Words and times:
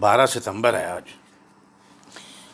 بارہ 0.00 0.26
ستمبر 0.26 0.74
ہے 0.74 0.84
آج۔ 0.84 1.02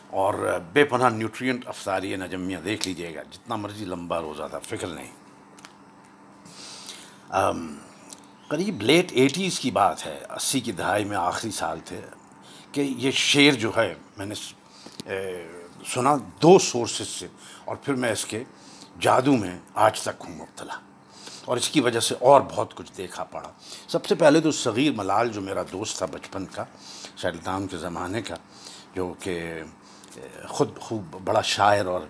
اور 0.09 0.59
بے 0.73 0.83
پناہ 0.83 1.09
نیوٹرینٹ 1.09 1.67
افطاری 1.67 2.15
نجمیہ 2.15 2.57
دیکھ 2.57 2.87
لیجیے 2.87 3.15
گا۔ 3.15 3.23
جتنا 3.31 3.55
مرضی 3.55 3.85
لمبا 3.85 4.21
روزہ 4.21 4.43
تھا، 4.49 4.59
فکر 4.59 4.87
نہیں۔ 4.87 5.11
قریب 8.47 8.81
لیٹ 8.81 9.11
ایٹیز 9.11 9.59
کی 9.59 9.71
بات 9.71 10.05
ہے، 10.05 10.19
اسی 10.29 10.59
کی 10.59 10.71
دہائی 10.71 11.05
میں 11.05 11.17
آخری 11.17 11.51
سال 11.51 11.79
تھے 11.85 12.01
کہ 12.71 12.81
یہ 12.81 13.11
شعر 13.11 13.51
جو 13.51 13.71
ہے، 13.77 13.93
میں 14.17 14.25
نے 14.25 14.35
سنا 15.85 16.15
دو 16.41 16.59
سورسز 16.59 17.07
سے، 17.07 17.27
اور 17.65 17.75
پھر 17.75 17.93
میں 17.93 18.11
اس 18.11 18.25
کے 18.25 18.43
جادو 18.99 19.37
میں 19.37 19.59
آج 19.73 20.01
تک 20.01 20.23
ہوں، 20.27 20.35
مبتلا۔ 20.35 20.92
اور 21.45 21.57
اس 21.57 21.69
کی 21.69 21.79
وجہ 21.81 21.99
سے 21.99 22.15
اور 22.19 22.41
بہت 22.41 22.73
کچھ 22.75 22.91
دیکھا 22.97 23.23
پڑا۔ 23.23 23.49
سب 23.87 24.05
سے 24.05 24.15
پہلے 24.15 24.39
تو 24.39 24.51
صغیر 24.51 24.91
ملال 24.91 25.29
جو 25.29 25.41
میرا 25.41 25.63
دوست 25.71 25.97
تھا 25.97 26.05
بچپن 26.05 26.45
کا 26.45 26.63
شیلتان 27.17 27.67
کے 27.67 27.77
زمانے 27.77 28.21
کا، 28.21 28.35
جو 28.95 29.13
کہ 29.19 29.61
خود 30.49 30.77
خوب 30.79 31.15
بڑا 31.23 31.41
شاعر 31.41 31.85
اور 31.85 32.01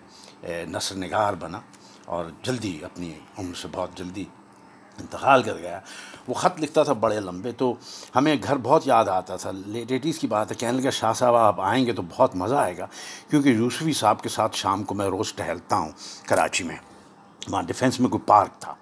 نثر 0.67 0.95
نگار 0.95 1.33
بنا 1.33 1.59
اور 2.05 2.25
جلدی 2.43 2.77
اپنی 2.83 3.13
عمر 3.37 3.53
سے 3.53 3.67
بہت 3.71 3.97
جلدی 3.97 4.25
انتقال 4.99 5.43
کر 5.43 5.57
گیا۔ 5.57 5.79
وہ 6.27 6.33
خط 6.33 6.59
لکھتا 6.59 6.83
تھا 6.83 6.93
بڑے 6.93 7.19
لمبے، 7.19 7.51
تو 7.51 7.73
ہمیں 8.15 8.35
گھر 8.43 8.57
بہت 8.57 8.87
یاد 8.87 9.05
آتا 9.05 9.35
تھا۔ 9.35 9.51
لیٹیٹیز 9.51 10.19
کی 10.19 10.27
بات 10.27 10.51
ہے، 10.51 10.55
کہنے 10.55 10.81
لگا 10.81 10.89
شاہ 10.89 11.13
صاحب، 11.13 11.35
آپ 11.35 11.61
آئیں 11.61 11.85
گے 11.85 11.93
تو 11.93 12.01
بہت 12.09 12.35
مزہ 12.35 12.55
آئے 12.55 12.77
گا، 12.77 12.87
کیونکہ 13.29 13.49
یوسفی 13.49 13.93
صاحب 13.93 14.21
کے 14.21 14.29
ساتھ 14.29 14.55
شام 14.55 14.83
کو 14.83 14.95
میں 14.95 15.05
روز 15.05 15.33
ٹہلتا 15.33 15.77
ہوں 15.77 15.91
کراچی 16.27 16.63
میں۔ 16.63 16.77
وہاں 17.47 17.63
ڈیفینس 17.63 17.99
میں 17.99 18.09
کوئی 18.09 18.27
پارک 18.27 18.59
تھا۔ 18.59 18.73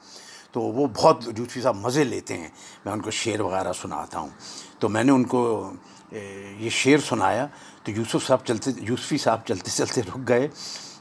تو 0.51 0.61
وہ 0.61 0.87
بہت 0.87 1.29
یوسفی 1.37 1.61
صاحب 1.61 1.75
مزے 1.75 2.03
لیتے 2.03 2.37
ہیں۔ 2.37 2.49
میں 2.85 2.93
ان 2.93 3.01
کو 3.01 3.11
شعر 3.11 3.39
وغیرہ 3.39 3.73
سناتا 3.73 4.19
ہوں۔ 4.19 4.29
تو 4.79 4.89
میں 4.89 5.03
نے 5.03 5.11
ان 5.11 5.23
کو 5.23 5.71
یہ 6.59 6.69
شعر 6.69 6.97
سنایا۔ 6.97 7.47
تو 7.83 7.91
یوسف 7.91 8.27
صاحب 8.27 8.45
چلتے، 8.45 8.71
یوسفی 8.77 9.17
صاحب 9.17 9.39
چلتے 9.45 9.71
چلتے 9.75 10.01
رک 10.01 10.17
گئے 10.27 10.47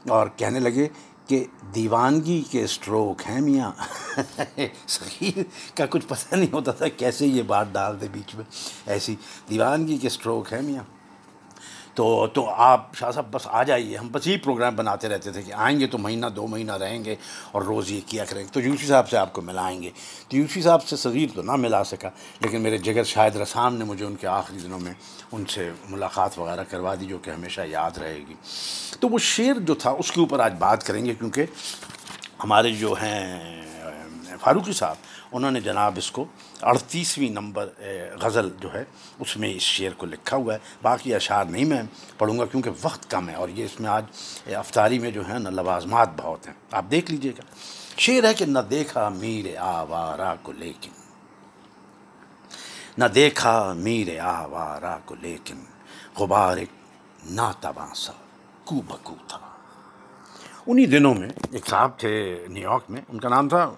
اور 0.09 0.27
کہنے 0.35 0.59
لگے 0.59 0.87
کہ 1.27 1.45
دیوانگی 1.75 2.43
کے 2.51 2.63
اسٹروک 2.63 3.21
ہیں 3.29 3.41
میاں۔ 3.41 3.71
صحیح 4.87 5.31
کا 5.75 5.85
کچھ 5.85 6.05
پتہ 6.07 6.35
نہیں 6.35 6.53
ہوتا 6.53 6.71
تھا 6.71 6.87
کیسے 6.87 7.25
یہ 7.25 7.43
بات 7.43 7.67
ڈال 7.71 8.01
دے 8.01 8.07
بیچ 8.11 8.35
میں۔ 8.35 8.45
ایسی، 8.85 9.15
دیوانگی 9.49 9.97
کے 9.97 10.07
اسٹروک 10.07 10.53
ہیں 10.53 10.61
میاں۔ 10.61 10.83
تو 11.93 12.27
تو 12.27 12.49
آپ 12.49 12.95
شاہ 12.95 13.11
صاحب، 13.11 13.25
بس 13.31 13.41
آ 13.45 13.63
جائیے۔ 13.63 13.97
ہم 13.97 14.07
بس 14.11 14.27
یہی 14.27 14.37
پروگرام 14.37 14.75
بناتے 14.75 15.09
رہتے 15.09 15.31
تھے 15.31 15.41
کہ 15.41 15.53
آئیں 15.53 15.79
گے 15.79 15.87
تو 15.87 15.97
مہینہ، 15.97 16.25
دو 16.25 16.47
مہینہ 16.47 16.71
رہیں 16.71 17.05
گے 17.05 17.15
اور 17.51 17.61
روز 17.61 17.91
یہ 17.91 18.01
کیا 18.05 18.25
کریں 18.25 18.43
گے۔ 18.43 18.47
تو 18.51 18.59
یوسی 18.59 18.85
صاحب 18.85 19.09
سے 19.09 19.17
آپ 19.17 19.33
کو 19.33 19.41
ملائیں 19.41 19.81
گے۔ 19.81 19.89
تو 20.27 20.37
یوسی 20.37 20.61
صاحب 20.61 20.83
سے 20.83 20.95
صغیر 20.95 21.35
تو 21.35 21.41
نہ 21.41 21.51
ملا 21.51 21.83
سکا، 21.83 22.09
لیکن 22.39 22.61
میرے 22.61 22.77
جگر 22.77 23.03
شاہد 23.03 23.35
رسام 23.35 23.75
نے 23.75 23.85
مجھے 23.85 24.05
ان 24.05 24.15
کے 24.15 24.27
آخری 24.27 24.59
دنوں 24.59 24.79
میں 24.79 24.93
ان 25.31 25.45
سے 25.45 25.71
ملاقات 25.89 26.39
وغیرہ 26.39 26.63
کروا 26.63 26.95
دی 26.95 27.05
جو 27.05 27.17
کہ 27.17 27.29
ہمیشہ 27.29 27.61
یاد 27.65 27.97
رہے 27.97 28.19
گی۔ 28.27 28.33
تو 28.99 29.09
وہ 29.09 29.17
شعر 29.17 29.59
جو 29.59 29.75
تھا، 29.75 29.89
اس 29.89 30.11
کے 30.11 30.19
اوپر 30.19 30.39
آج 30.39 30.53
بات 30.59 30.83
کریں 30.83 31.05
گے 31.05 31.15
کیونکہ 31.15 31.45
ہمارے 32.43 32.71
جو 32.71 32.93
ہیں 32.93 33.61
فاروقی 34.41 34.73
صاحب، 34.73 34.95
انہوں 35.31 35.51
نے 35.51 35.61
جناب 35.61 35.93
اس 35.97 36.11
کو 36.11 36.25
اڑتیسویں 36.61 37.29
نمبر 37.29 37.69
غزل 38.21 38.49
جو 38.59 38.73
ہے، 38.73 38.83
اس 39.19 39.37
میں 39.37 39.53
اس 39.53 39.61
شعر 39.61 39.93
کو 39.97 40.05
لکھا 40.05 40.37
ہوا 40.37 40.53
ہے۔ 40.53 40.59
باقی 40.81 41.15
اشعار 41.15 41.45
نہیں 41.45 41.65
میں 41.65 41.81
پڑھوں 42.17 42.39
گا 42.39 42.45
کیونکہ 42.45 42.71
وقت 42.81 43.09
کم 43.11 43.29
ہے 43.29 43.35
اور 43.35 43.49
یہ 43.49 43.65
اس 43.65 43.79
میں 43.79 43.89
آج 43.89 44.05
افطاری 44.55 44.99
میں 44.99 45.11
جو 45.11 45.27
ہے 45.29 45.37
نا، 45.39 45.49
لوازمات 45.49 46.09
بہت 46.17 46.47
ہیں۔ 46.47 46.53
آپ 46.71 46.85
دیکھ 46.91 47.11
لیجیے 47.11 47.31
گا۔ 47.31 47.43
شعر 47.97 48.23
ہے 48.23 48.33
کہ 48.33 48.45
نہ 48.45 48.59
دیکھا 48.59 49.09
میر 49.09 49.57
آوارا 49.57 50.33
کو 50.41 50.51
لیکن، 50.51 50.91
نہ 52.97 53.05
دیکھا 53.05 53.73
میر 53.73 54.19
آوارا 54.19 54.97
کو 55.05 55.15
لیکن، 55.21 55.63
غبار 56.19 56.57
ایک 56.57 56.69
ناتواں 57.29 57.93
سا 57.95 58.13
کو 58.65 58.75
بکو 58.75 59.15
تھا۔ 59.27 59.50
انہی 60.67 60.85
دنوں 60.85 61.15
میں 61.15 61.29
ایک 61.51 61.67
صاحب 61.67 61.99
تھے 61.99 62.45
نیو 62.49 62.63
یارک 62.63 62.83
میں، 62.89 63.01
ان 63.09 63.19
کا 63.19 63.29
نام 63.29 63.49
تھا 63.49 63.71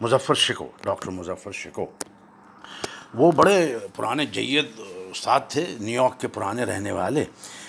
مظفر 0.00 0.34
شکو، 0.34 0.68
ڈاکٹر 0.82 1.10
مظفر 1.10 1.52
شکو۔ 1.52 1.86
وہ 3.14 3.32
بڑے 3.32 3.78
پرانے 3.96 4.26
جید 4.26 4.66
استاد 5.10 5.40
تھے، 5.48 5.66
نیو 5.80 6.02
یارک 6.02 6.20
کے 6.20 6.28
پرانے 6.28 6.64
رہنے 6.64 6.92
والے۔ 6.92 7.24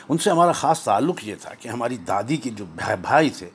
ان 0.10 0.18
سے 0.18 0.30
ہمارا 0.30 0.52
خاص 0.52 0.84
تعلق 0.84 1.28
یہ 1.28 1.36
تھا 1.42 1.54
کہ 1.54 1.70
ہماری 1.70 1.98
دادی 1.98 2.38
کے 2.38 2.50
جو 2.50 2.66
بھائی 3.02 3.30
تھے 3.30 3.50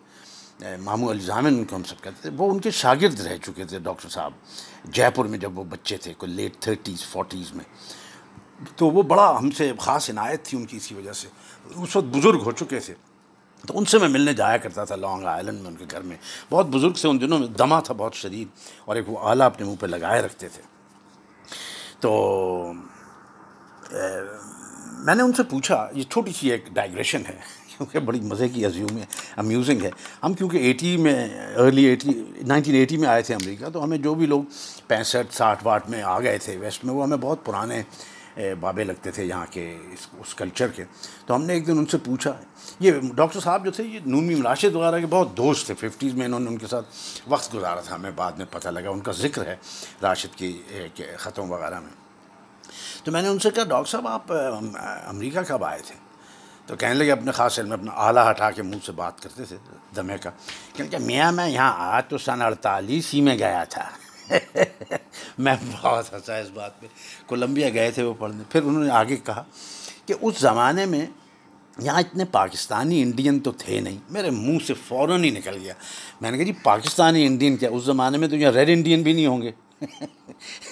مامو 0.81 1.10
الزامن، 1.10 1.47
ان 1.47 1.65
کو 1.65 1.76
ہم 1.76 1.82
سب 1.82 2.03
کہتے 2.03 2.22
تھے، 2.22 2.31
وہ 2.37 2.50
ان 2.50 2.59
کے 2.59 2.70
شاگرد 2.70 3.20
رہ 3.20 3.37
چکے 3.38 3.65
تھے، 3.65 3.78
ڈاکٹر 3.78 4.09
صاحب۔ 4.09 4.32
جے 4.84 5.10
پور 5.15 5.25
میں 5.25 5.38
جب 5.38 5.59
وہ 5.59 5.65
بچے 5.65 5.97
تھے، 5.97 6.15
کوئی 6.15 6.32
لیٹ 6.32 6.56
تھرٹیز، 6.60 7.04
فورٹیز 7.04 7.53
میں۔ 7.53 7.65
تو 8.76 8.91
وہ 8.91 9.03
بڑا 9.03 9.38
ہم 9.38 9.50
سے 9.50 9.72
خاص 9.78 10.10
عنایت 10.10 10.43
تھی 10.43 10.59
ان 10.59 10.66
کی، 10.66 10.76
اسی 10.76 10.94
وجہ 10.94 11.12
سے۔ 11.12 11.28
اس 11.76 11.97
وقت 11.97 12.06
بزرگ 12.06 12.43
ہو 12.47 12.53
چکے 12.53 12.81
تھے۔ 12.81 12.94
تو 13.66 13.78
ان 13.78 13.84
سے 13.84 13.98
میں 13.98 14.09
ملنے 14.09 14.32
جایا 14.34 14.56
کرتا 14.56 14.84
تھا 14.84 14.97
لانگ 14.97 15.25
آئلینڈ 15.25 15.60
میں 15.60 15.71
ان 15.71 15.76
کے 15.76 15.84
گھر 15.91 16.00
میں۔ 16.00 16.16
بہت 16.50 16.66
بزرگ 16.66 16.93
سے 16.93 17.09
ان 17.09 17.21
دنوں 17.21 17.38
میں 17.38 17.48
دما 17.48 17.81
تھا، 17.81 17.94
بہت 17.94 18.15
شدید، 18.15 18.48
اور 18.84 18.97
ایک 18.97 19.09
وہ 19.09 19.19
آلہ 19.22 19.44
اپنے 19.44 19.66
منہ 19.66 19.81
پہ 19.81 19.87
لگائے 19.87 20.22
رکھتے 20.22 20.48
تھے۔ 20.48 20.62
تو 22.00 22.72
میں 25.04 25.15
نے 25.15 25.22
ان 25.22 25.32
سے 25.32 25.43
پوچھا، 25.43 25.87
یہ 25.94 26.03
چھوٹی 26.03 26.32
سی 26.32 26.50
ایک 26.50 26.69
ڈائگریشن 26.72 27.22
ہے، 27.28 27.37
کیونکہ 27.76 27.99
بڑی 27.99 28.20
مزے 28.20 28.49
کی 28.49 28.65
عزیوم 28.66 28.97
ہے 28.99 29.04
امیوزنگ 29.37 29.82
ہے۔ 29.82 29.91
ہم 30.22 30.34
کیونکہ 30.34 30.56
ایٹی 30.56 30.97
میں 30.97 31.28
ارلی 31.56 31.84
ایٹی 31.84 32.12
نائنٹین 32.47 32.75
ایٹی 32.75 32.97
میں 32.97 33.09
آئے 33.09 33.22
تھے 33.22 33.34
امریکہ، 33.34 33.69
تو 33.69 33.84
ہمیں 33.84 33.99
جو 33.99 34.15
بھی 34.15 34.26
لوگ 34.26 34.43
پینسٹھ، 34.87 35.34
ساٹھ 35.34 35.66
واٹ 35.66 35.88
میں 35.91 36.03
آ 36.03 36.19
گئے 36.20 36.38
تھے، 36.38 36.56
ویسٹ 36.56 36.84
میں، 36.84 36.94
وہ 36.94 37.03
ہمیں 37.04 37.16
بہت 37.16 37.44
پرانے 37.44 37.82
بابے 38.60 38.84
لگتے 38.84 39.10
تھے 39.10 39.24
یہاں 39.24 39.46
کے، 39.50 39.78
اس 39.92 40.06
اس 40.18 40.34
کلچر 40.34 40.68
کے۔ 40.68 40.84
تو 41.26 41.34
ہم 41.34 41.42
نے 41.42 41.52
ایک 41.52 41.66
دن 41.66 41.78
ان 41.78 41.86
سے 41.86 41.98
پوچھا، 41.98 42.32
یہ 42.80 42.92
ڈاکٹر 43.14 43.41
صاحب 43.41 43.64
جو 43.64 43.70
تھے، 43.70 43.84
یہ 43.84 44.00
نونمی 44.06 44.42
راشد 44.42 44.74
وغیرہ 44.74 45.00
کے 45.00 45.06
بہت 45.06 45.36
دوست 45.36 45.66
تھے۔ 45.66 45.74
ففٹیز 45.74 46.14
میں 46.14 46.26
انہوں 46.26 46.40
نے 46.40 46.50
ان 46.50 46.58
کے 46.58 46.66
ساتھ 46.66 46.86
وقت 47.28 47.54
گزارا 47.54 47.80
تھا۔ 47.80 47.94
ہمیں 47.94 48.10
بعد 48.16 48.32
میں 48.32 48.46
پتہ 48.50 48.69
لگا، 48.69 48.90
ان 48.90 49.00
کا 49.00 49.12
ذکر 49.12 49.46
ہے 49.46 49.56
راشد 50.02 50.38
کی 50.38 50.62
خطوں 51.19 51.46
وغیرہ 51.46 51.80
میں۔ 51.80 51.90
تو 53.04 53.12
میں 53.12 53.22
نے 53.22 53.28
ان 53.28 53.38
سے 53.38 53.50
کہا، 53.50 53.64
ڈاکٹر 53.64 53.90
صاحب، 53.90 54.08
آپ 54.08 54.22
امریکہ 55.06 55.40
کب 55.48 55.64
آئے 55.64 55.80
تھے؟ 55.86 55.94
تو 56.66 56.76
کہنے 56.76 56.94
لگے، 56.94 57.12
اپنے 57.12 57.32
خاص 57.32 57.58
علم 57.58 57.69
میں 57.69 57.76
اپنا 57.76 57.92
آلہ 57.94 58.20
ہٹا 58.30 58.50
کے 58.50 58.62
منہ 58.62 58.86
سے 58.86 58.92
بات 58.92 59.22
کرتے 59.22 59.44
تھے 59.44 59.56
دمے 59.96 60.19
کا۔ 60.19 60.30
کیونکہ 60.74 60.98
میاں، 60.98 61.32
میں 61.32 61.48
یہاں 61.48 61.72
آج 61.76 62.02
تو 62.08 62.19
سن 62.19 62.42
اڑتالیس 62.42 63.14
ہی 63.14 63.20
میں 63.20 63.38
گیا 63.38 63.64
تھا۔ 63.64 63.90
میں 65.38 65.56
بہت 65.72 66.12
ہنسا 66.12 66.36
اس 66.36 66.50
بات 66.54 66.80
پہ۔ 66.80 66.86
کولمبیا 67.26 67.68
گئے 67.68 67.90
تھے 67.90 68.02
وہ 68.02 68.14
پڑھنے۔ 68.18 68.42
پھر 68.50 68.62
انہوں 68.62 68.84
نے 68.84 68.90
آگے 68.90 69.16
کہا 69.16 69.44
کہ 70.06 70.14
اس 70.20 70.38
زمانے 70.38 70.86
میں 70.86 71.06
یہاں 71.78 72.00
اتنے 72.00 72.24
پاکستانی 72.24 73.02
انڈین 73.02 73.40
تو 73.40 73.52
تھے 73.52 73.80
نہیں۔ 73.80 73.98
میرے 74.10 74.30
منہ 74.30 74.58
سے 74.66 74.74
فوراً 74.74 75.24
ہی 75.24 75.30
نکل 75.30 75.58
گیا۔ 75.62 75.74
میں 76.20 76.30
نے 76.30 76.36
کہا 76.36 76.44
جی 76.44 76.52
پاکستانی 76.52 77.26
انڈین 77.26 77.56
کیا؟ 77.56 77.70
اس 77.72 77.84
زمانے 77.84 78.18
میں 78.18 78.28
تو 78.28 78.36
یہاں 78.36 78.52
ریڈ 78.52 78.68
انڈین 78.68 79.02
بھی 79.02 79.12
نہیں 79.12 79.26
ہوں 79.26 79.42
گے۔ 79.42 79.50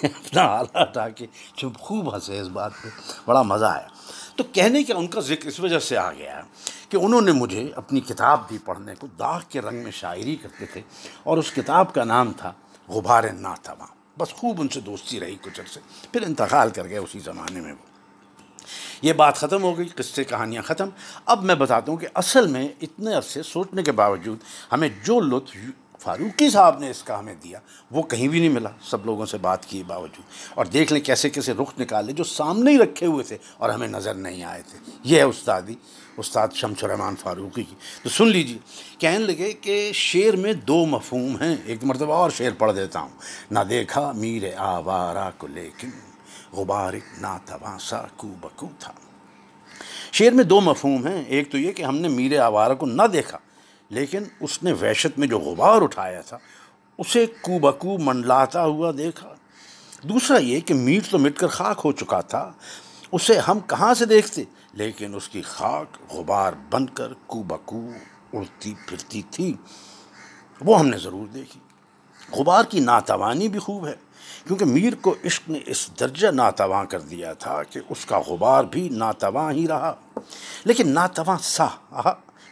اپنا 0.03 0.41
آلہ 0.41 0.81
ہٹا 0.81 1.09
کے 1.09 1.25
جو 1.57 1.69
خوب 1.79 2.15
ہنسے 2.15 2.39
اس 2.39 2.47
بات 2.47 2.71
پہ۔ 2.83 2.89
بڑا 3.25 3.41
مزہ 3.41 3.65
آیا۔ 3.65 3.87
تو 4.35 4.43
کہنے 4.43 4.83
کا 4.83 4.93
ان 4.95 5.07
کا 5.07 5.21
ذکر 5.21 5.47
اس 5.47 5.59
وجہ 5.59 5.79
سے 5.79 5.97
آ 5.97 6.11
گیا 6.11 6.41
کہ 6.89 6.97
انہوں 6.97 7.21
نے 7.21 7.31
مجھے 7.31 7.71
اپنی 7.75 7.99
کتاب 7.99 8.49
دی 8.49 8.57
پڑھنے 8.65 8.95
کو 8.99 9.07
داغ 9.07 9.41
کے 9.49 9.61
رنگ 9.61 9.83
میں 9.83 9.91
شاعری 9.91 10.35
کرتے 10.35 10.65
تھے 10.65 10.81
اور 11.23 11.37
اس 11.37 11.51
کتاب 11.51 11.93
کا 11.93 12.03
نام 12.03 12.31
تھا 12.37 12.51
غبار 12.87 13.23
نہ 13.23 13.47
وہاں 13.47 13.98
بس 14.19 14.29
خوب 14.33 14.61
ان 14.61 14.69
سے 14.69 14.79
دوستی 14.79 15.19
رہی 15.19 15.35
کچھ 15.41 15.59
عرصے۔ 15.59 15.79
پھر 16.11 16.21
انتقال 16.21 16.69
کر 16.69 16.89
گئے 16.89 16.97
اسی 16.97 17.19
زمانے 17.19 17.61
میں 17.61 17.71
وہ۔ 17.71 17.89
یہ 19.01 19.13
بات 19.13 19.35
ختم 19.35 19.63
ہو 19.63 19.77
گئی، 19.77 19.87
قصے، 19.87 20.23
کہانیاں 20.23 20.61
ختم۔ 20.61 20.89
اب 21.25 21.43
میں 21.43 21.55
بتاتا 21.55 21.91
ہوں 21.91 21.99
کہ 21.99 22.07
اصل 22.13 22.47
میں 22.47 22.69
اتنے 22.81 23.13
عرصے 23.13 23.43
سوچنے 23.43 23.83
کے 23.83 23.91
باوجود 23.91 24.37
ہمیں 24.71 24.89
جو 25.03 25.19
لطف 25.19 25.55
فاروقی 25.99 26.49
صاحب 26.49 26.79
نے 26.79 26.89
اس 26.89 27.03
کا 27.03 27.19
ہمیں 27.19 27.35
دیا۔ 27.43 27.59
وہ 27.91 28.03
کہیں 28.03 28.27
بھی 28.27 28.39
نہیں 28.39 28.49
ملا۔ 28.49 28.69
سب 28.81 29.05
لوگوں 29.05 29.25
سے 29.25 29.37
بات 29.37 29.65
کیے 29.65 29.83
باوجود۔ 29.83 30.25
اور 30.55 30.65
دیکھ 30.65 30.93
لیں 30.93 31.01
کیسے 31.01 31.29
کیسے 31.29 31.53
رخ 31.53 31.79
نکالے 31.79 32.13
جو 32.13 32.23
سامنے 32.23 32.71
ہی 32.71 32.77
رکھے 32.77 33.05
ہوئے 33.05 33.23
تھے 33.23 33.37
اور 33.57 33.69
ہمیں 33.69 33.87
نظر 33.87 34.13
نہیں 34.13 34.43
آئے 34.43 34.61
تھے۔ 34.67 34.91
یہ 35.03 35.17
ہے 35.17 35.21
استادی، 35.21 35.75
استاد 36.17 36.47
شمس 36.53 36.83
الرحمان 36.83 37.15
فاروقی 37.15 37.63
کی۔ 37.63 37.75
تو 38.03 38.09
سن 38.09 38.27
لیجیے 38.27 38.57
کہنے 38.97 39.17
لگے 39.17 39.53
کہ 39.53 39.91
شعر 39.93 40.35
میں 40.35 40.53
دو 40.53 40.85
مفہوم 40.85 41.41
ہیں۔ 41.41 41.55
ایک 41.65 41.83
مرتبہ 41.83 42.13
اور 42.13 42.29
شعر 42.29 42.51
پڑھ 42.57 42.75
دیتا 42.75 42.99
ہوں۔ 42.99 43.09
نہ 43.51 43.59
دیکھا 43.69 44.11
میر 44.11 44.43
آوارا 44.57 45.29
کو، 45.37 45.47
لیکن 45.47 45.89
غبار 46.53 46.93
نہ 47.17 47.37
سا 47.79 48.03
کو 48.17 48.27
بکو 48.41 48.67
تھا۔ 48.79 48.93
شعر 50.11 50.31
میں 50.31 50.43
دو 50.43 50.61
مفہوم 50.61 51.07
ہیں۔ 51.07 51.23
ایک 51.23 51.51
تو 51.51 51.57
یہ 51.57 51.71
کہ 51.71 51.83
ہم 51.83 51.97
نے 51.97 52.07
میر 52.07 52.39
آوارا 52.39 52.73
کو 52.73 52.85
نہ 52.85 53.03
دیکھا۔ 53.13 53.37
لیکن 53.89 54.23
اس 54.39 54.63
نے 54.63 54.73
وحشت 54.73 55.19
میں 55.19 55.27
جو 55.27 55.39
غبار 55.39 55.81
اٹھایا 55.81 56.21
تھا، 56.21 56.37
اسے 56.97 57.25
کو 57.25 57.59
بکو 57.59 57.97
منڈلاتا 57.97 58.65
ہوا 58.65 58.91
دیکھا۔ 58.97 59.33
دوسرا 60.03 60.37
یہ 60.37 60.59
کہ 60.59 60.73
میٹ 60.73 61.11
تو 61.11 61.19
مٹ 61.19 61.37
کر 61.37 61.47
خاک 61.47 61.81
ہو 61.85 61.91
چکا 61.91 62.21
تھا، 62.21 62.51
اسے 63.11 63.39
ہم 63.39 63.59
کہاں 63.59 63.93
سے 63.93 64.05
دیکھتے؟ 64.05 64.43
لیکن 64.73 65.15
اس 65.15 65.29
کی 65.29 65.41
خاک 65.41 66.13
غبار 66.13 66.53
بن 66.69 66.85
کر 66.85 67.13
کو 67.27 67.43
بکو 67.43 67.87
اڑتی 68.33 68.73
پھرتی 68.87 69.21
تھی۔ 69.31 69.53
وہ 70.61 70.79
ہم 70.79 70.87
نے 70.87 70.97
ضرور 70.97 71.27
دیکھی۔ 71.27 71.59
غبار 72.31 72.63
کی 72.63 72.79
ناتوانی 72.79 73.47
بھی 73.47 73.59
خوب 73.59 73.87
ہے، 73.87 73.95
کیونکہ 74.47 74.65
میر 74.65 74.95
کو 75.01 75.15
عشق 75.25 75.49
نے 75.49 75.59
اس 75.65 75.89
درجہ 75.99 76.27
ناتواں 76.27 76.85
کر 76.85 76.99
دیا 76.99 77.33
تھا 77.33 77.63
کہ 77.63 77.79
اس 77.89 78.05
کا 78.05 78.19
غبار 78.27 78.63
بھی 78.63 78.89
ناتواں 78.89 79.53
ہی 79.53 79.67
رہا۔ 79.67 79.93
لیکن 80.63 80.91
ناتواں 80.91 81.37
سا 81.41 81.67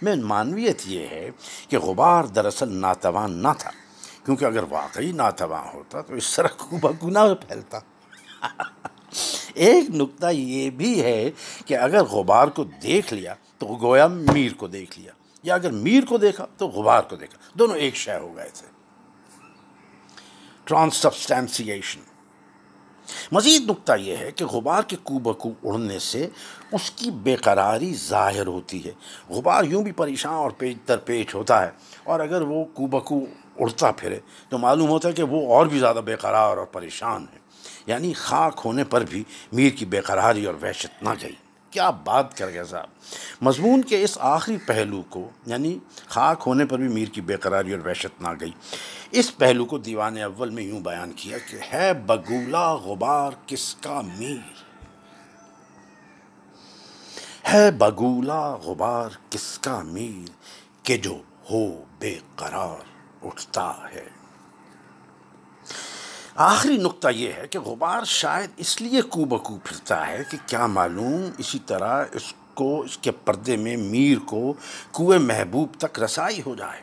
میں 0.01 0.15
معنویت 0.15 0.81
یہ 0.85 1.07
ہے 1.07 1.29
کہ 1.69 1.79
غبار 1.79 2.23
دراصل 2.23 2.71
ناتواں 2.71 3.27
نہ 3.27 3.53
تھا، 3.57 3.71
کیونکہ 4.25 4.45
اگر 4.45 4.63
واقعی 4.69 5.11
ناتواں 5.11 5.63
ہوتا 5.73 6.01
تو 6.01 6.13
اس 6.13 6.35
طرح 6.35 6.47
کو 6.57 6.77
بگنا 6.77 7.23
پھیلتا۔ 7.47 7.79
ایک 9.53 9.89
نقطہ 9.89 10.31
یہ 10.31 10.69
بھی 10.69 11.01
ہے 11.03 11.31
کہ 11.65 11.77
اگر 11.77 12.03
غبار 12.03 12.47
کو 12.47 12.63
دیکھ 12.83 13.13
لیا 13.13 13.33
تو 13.57 13.77
گویا 13.81 14.07
میر 14.07 14.53
کو 14.53 14.67
دیکھ 14.67 14.99
لیا، 14.99 15.11
یا 15.43 15.55
اگر 15.55 15.71
میر 15.71 16.05
کو 16.05 16.17
دیکھا 16.17 16.45
تو 16.57 16.67
غبار 16.67 17.03
کو 17.03 17.15
دیکھا۔ 17.15 17.37
دونوں 17.59 17.75
ایک 17.75 17.95
شے 17.95 18.17
ہو 18.17 18.35
گئے 18.35 18.49
تھے۔ 18.53 18.67
ٹرانسسٹینسیشن 20.65 22.01
مزید 23.31 23.69
نقطہ 23.69 23.93
یہ 23.99 24.17
ہے 24.17 24.31
کہ 24.31 24.45
غبار 24.45 24.81
کے 24.81 24.95
کو 25.03 25.19
بکو 25.19 25.51
اڑنے 25.63 25.99
سے 25.99 26.27
اس 26.71 26.91
کی 26.91 27.11
بے 27.11 27.35
قراری 27.35 27.93
ظاہر 27.93 28.47
ہوتی 28.47 28.85
ہے۔ 28.85 28.91
غبار 29.29 29.63
یوں 29.63 29.83
بھی 29.83 29.91
پریشان 29.91 30.33
اور 30.33 30.51
پیچ 30.51 30.77
در 30.87 30.97
پیچ 30.97 31.35
ہوتا 31.35 31.61
ہے 31.61 31.71
اور 32.03 32.19
اگر 32.19 32.41
وہ 32.41 32.65
کو 32.65 32.87
بکو 32.87 33.25
اڑتا 33.59 33.91
پھرے 33.91 34.19
تو 34.49 34.57
معلوم 34.57 34.89
ہوتا 34.89 35.09
ہے 35.09 35.13
کہ 35.13 35.23
وہ 35.23 35.55
اور 35.55 35.65
بھی 35.65 35.79
زیادہ 35.79 35.99
بے 36.05 36.15
قرار 36.15 36.57
اور 36.57 36.65
پریشان 36.65 37.25
ہے۔ 37.33 37.37
یعنی 37.85 38.13
خاک 38.13 38.61
ہونے 38.65 38.83
پر 38.83 39.01
بھی 39.09 39.23
میر 39.51 39.69
کی 39.69 39.85
بے 39.85 40.01
قراری 40.01 40.45
اور 40.45 40.55
وحشت 40.61 41.03
نہ 41.03 41.09
گئی 41.21 41.35
کیا 41.71 41.89
بات 41.89 42.37
کر 42.37 42.49
گیا 42.49 42.63
صاحب؟ 42.63 42.87
مضمون 43.41 43.81
کے 43.81 44.03
اس 44.03 44.17
آخری 44.21 44.57
پہلو 44.57 45.01
کو 45.09 45.29
یعنی 45.45 45.77
خاک 46.07 46.43
ہونے 46.45 46.65
پر 46.65 46.77
بھی 46.77 46.87
میر 46.87 47.07
کی 47.07 47.21
بے 47.21 47.35
قراری 47.35 47.73
اور 47.73 47.85
وحشت 47.85 48.21
نہ 48.21 48.27
گئی، 48.39 48.51
اس 49.11 49.37
پہلو 49.37 49.65
کو 49.65 49.77
دیوان 49.77 50.17
اول 50.17 50.49
میں 50.49 50.63
یوں 50.63 50.79
بیان 50.79 51.11
کیا 51.11 51.37
کہ، 51.37 51.57
ہے 51.73 51.93
بگولا 51.93 52.73
غبار 52.73 53.31
کس 53.45 53.75
کا 53.75 54.01
میر؟ 54.01 54.67
ہے 57.47 57.71
بگولا 57.71 58.55
غبار 58.55 59.09
کس 59.29 59.59
کا 59.59 59.81
میر؟ 59.81 60.29
کہ 60.83 60.97
جو 60.97 61.17
ہو 61.51 61.83
بے 61.99 62.17
قرار، 62.35 62.85
اٹھتا 63.25 63.73
ہے۔ 63.95 64.16
آخری 66.37 66.77
نقطہ 66.77 67.07
یہ 67.07 67.33
ہے 67.37 67.47
کہ 67.47 67.59
غبار 67.59 68.03
شاید 68.03 68.49
اس 68.57 68.81
لیے 68.81 69.01
کو 69.01 69.25
بکو 69.25 69.57
پھرتا 69.63 70.07
ہے 70.07 70.23
کہ 70.31 70.37
کیا 70.45 70.65
معلوم 70.67 71.29
اسی 71.37 71.59
طرح 71.59 72.05
اس 72.13 72.33
کو 72.53 72.81
اس 72.81 72.97
کے 72.97 73.11
پردے 73.11 73.57
میں 73.57 73.77
میر 73.77 74.17
کو 74.19 74.53
کوئے 74.91 75.17
محبوب 75.17 75.69
تک 75.77 75.99
رسائی 75.99 76.41
ہو 76.45 76.55
جائے۔ 76.55 76.81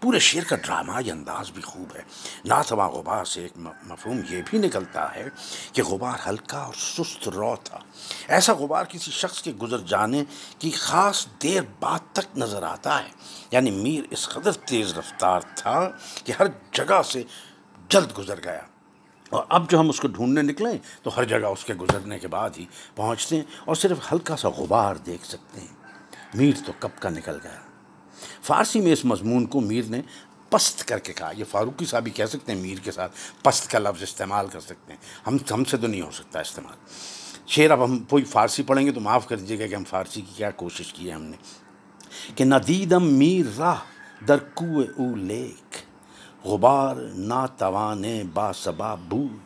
پورے 0.00 0.18
شعر 0.18 0.42
کا 0.42 0.56
ڈرامائی 0.56 1.10
انداز 1.10 1.50
بھی 1.50 1.62
خوب 1.62 1.96
ہے۔ 1.96 2.02
ناتواں 2.44 2.88
غبار 2.88 3.24
سے 3.24 3.42
ایک 3.42 3.52
مفہوم 3.82 4.20
یہ 4.30 4.42
بھی 4.50 4.58
نکلتا 4.58 5.14
ہے 5.14 5.28
کہ 5.72 5.82
غبار 5.82 6.28
ہلکا 6.28 6.58
اور 6.58 6.74
سست 6.74 7.28
رو 7.28 7.56
تھا۔ 7.64 7.78
ایسا 8.28 8.52
غبار 8.52 8.84
کسی 8.84 9.10
شخص 9.10 9.42
کے 9.42 9.52
گزر 9.52 9.78
جانے 9.78 10.24
کی 10.58 10.70
خاص 10.70 11.26
دیر 11.42 11.62
بعد 11.80 11.98
تک 12.12 12.38
نظر 12.38 12.62
آتا 12.62 13.04
ہے۔ 13.04 13.08
یعنی 13.50 13.70
میر 13.70 14.02
اس 14.10 14.28
قدر 14.28 14.52
تیز 14.52 14.98
رفتار 14.98 15.40
تھا 15.54 15.90
کہ 16.24 16.32
ہر 16.38 16.46
جگہ 16.72 17.02
سے 17.02 17.22
جلد 17.88 18.18
گزر 18.18 18.44
گیا۔ 18.44 18.60
اور 19.30 19.44
اب 19.48 19.70
جو 19.70 19.80
ہم 19.80 19.88
اس 19.88 20.00
کو 20.00 20.08
ڈھونڈنے 20.08 20.52
نکلیں 20.52 20.78
تو 21.02 21.16
ہر 21.16 21.24
جگہ 21.24 21.46
اس 21.46 21.64
کے 21.64 21.74
گزرنے 21.74 22.18
کے 22.18 22.28
بعد 22.28 22.50
ہی 22.58 22.64
پہنچتے 22.94 23.36
ہیں 23.36 23.42
اور 23.64 23.74
صرف 23.74 24.12
ہلکا 24.12 24.36
سا 24.36 24.48
غبار 24.48 24.96
دیکھ 24.96 25.26
سکتے 25.26 25.60
ہیں۔ 25.60 25.74
میر 26.34 26.52
تو 26.66 26.72
کب 26.80 26.88
کا 27.00 27.08
نکل 27.10 27.38
گیا۔ 27.42 27.60
فارسی 28.42 28.80
میں 28.80 28.92
اس 28.92 29.04
مضمون 29.04 29.46
کو 29.46 29.60
میر 29.60 29.82
نے 29.88 30.02
پست 30.50 30.88
کر 30.88 30.98
کے 30.98 31.12
کہا۔ 31.12 31.32
یہ 31.36 31.44
فاروقی 31.50 31.84
صاحب 31.84 32.02
بھی 32.02 32.12
کہہ 32.12 32.24
سکتے 32.24 32.52
ہیں 32.52 32.60
میر 32.60 32.78
کے 32.78 32.92
ساتھ 32.92 33.12
پست 33.42 33.70
کا 33.70 33.78
لفظ 33.78 34.02
استعمال 34.02 34.46
کر 34.48 34.60
سکتے 34.60 34.92
ہیں۔ 34.92 35.00
ہم 35.26 35.36
ہم 35.50 35.64
سے 35.64 35.76
تو 35.76 35.86
نہیں 35.86 36.02
ہو 36.02 36.10
سکتا 36.10 36.40
استعمال۔ 36.40 36.76
شعر 37.46 37.70
اب 37.70 37.84
ہم 37.84 37.98
کوئی 37.98 38.24
فارسی 38.24 38.62
پڑھیں 38.62 38.86
گے 38.86 38.92
تو 38.92 39.00
معاف 39.00 39.28
کر 39.28 39.36
دیجیے 39.36 39.58
گا 39.58 39.66
کہ 39.66 39.74
ہم 39.74 39.84
فارسی 39.84 40.20
کی 40.20 40.32
کیا 40.36 40.50
کوشش 40.50 40.92
کی 40.92 41.08
ہے 41.08 41.14
ہم 41.14 41.22
نے۔ 41.22 41.36
کہ 42.36 42.44
ندیدم 42.44 43.14
میر 43.14 43.58
راہ 43.58 43.76
در 44.28 44.36
کو 44.54 44.64
او 44.80 45.16
لیک۔ 45.16 45.76
غبار 46.46 46.96
ناتوان 47.28 48.04
با 48.34 48.52
سبا 48.52 48.94
بود۔ 49.08 49.36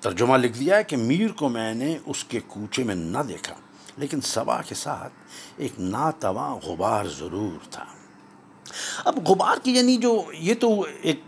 ترجمہ 0.00 0.36
لکھ 0.36 0.58
دیا 0.58 0.76
ہے 0.76 0.84
کہ 0.84 0.96
میر 0.96 1.32
کو 1.32 1.48
میں 1.48 1.74
نے 1.74 1.96
اس 2.06 2.24
کے 2.24 2.40
کوچے 2.48 2.84
میں 2.84 2.94
نہ 2.94 3.18
دیکھا، 3.28 3.54
لیکن 3.96 4.20
سبا 4.20 4.60
کے 4.62 4.74
ساتھ 4.74 5.12
ایک 5.56 5.80
ناتواں 5.80 6.54
غبار 6.56 7.04
ضرور 7.18 7.58
تھا۔ 7.70 7.84
اب 9.04 9.18
غبار 9.28 9.56
کی 9.62 9.70
یعنی 9.72 9.96
جو 9.96 10.22
یہ 10.38 10.54
تو 10.54 10.68
ایک 11.02 11.20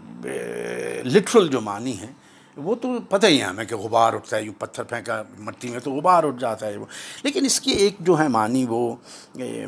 لٹرل 1.07 1.49
جو 1.49 1.61
معنی 1.61 1.99
ہے 2.01 2.13
وہ 2.57 2.75
تو 2.75 2.89
پتہ 3.09 3.27
ہی 3.27 3.39
ہے 3.39 3.45
ہمیں 3.45 3.65
کہ 3.65 3.77
غبار 3.77 4.13
اٹھتا 4.13 4.37
ہے، 4.37 4.43
یوں 4.43 4.55
پتھر 4.59 4.83
پھینکا، 4.83 5.23
مٹی 5.39 5.69
میں 5.69 5.81
تو 5.81 5.93
غبار 5.93 6.25
اٹھ 6.25 6.41
جاتا 6.41 6.67
ہے 6.67 6.77
وہ۔ 6.77 6.87
لیکن 7.23 7.45
اس 7.45 7.61
کی 7.61 7.71
ایک 7.71 7.95
جو 8.01 8.19
ہے 8.19 8.29
معنی 8.29 8.65
وہ 8.69 8.97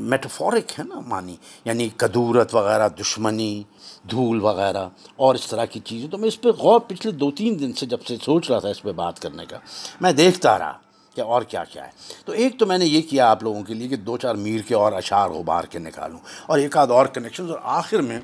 میٹافورک 0.01 0.79
ہے 0.79 0.85
نا 0.85 1.01
معنی 1.07 1.37
یعنی 1.65 1.89
کدورت 1.97 2.55
وغیرہ، 2.55 2.89
دشمنی، 2.89 3.63
دھول 4.11 4.41
وغیرہ 4.41 4.89
اور 5.17 5.35
اس 5.35 5.47
طرح 5.47 5.65
کی 5.65 5.81
چیزیں۔ 5.81 6.09
تو 6.09 6.19
میں 6.19 6.29
اس 6.29 6.41
پہ 6.41 6.49
غور 6.49 6.81
پچھلے 6.81 7.13
دو 7.13 7.31
تین 7.31 7.59
دن 7.61 7.73
سے 7.73 7.87
جب 7.87 8.03
سے 8.09 8.17
سوچ 8.23 8.51
رہا 8.51 8.59
تھا 8.59 8.69
اس 8.69 8.83
پہ 8.83 8.93
بات 8.93 9.21
کرنے 9.21 9.47
کا، 9.47 9.59
میں 10.01 10.13
دیکھتا 10.13 10.59
رہا 10.59 10.73
کہ 11.15 11.21
اور 11.21 11.43
کیا 11.43 11.65
کیا 11.65 11.87
ہے۔ 11.87 11.91
تو 12.25 12.33
ایک 12.33 12.59
تو 12.59 12.67
میں 12.67 12.79
نے 12.79 12.87
یہ 12.87 13.03
کیا 13.03 13.31
آپ 13.31 13.43
لوگوں 13.43 13.63
کے 13.63 13.75
لیے 13.75 13.89
کہ 13.89 13.97
دو 13.97 14.17
چار 14.17 14.35
میر 14.35 14.61
کے 14.61 14.75
اور 14.75 14.93
اشعار 14.93 15.31
غبار 15.31 15.65
کے 15.65 15.79
نکالوں 15.79 16.19
اور 16.47 16.59
ایک 16.59 16.77
آدھ 16.77 16.91
اور 16.91 17.07
کنیکشنز 17.07 17.51
اور 17.51 17.59
آخر 17.63 17.99
میں 17.99 18.21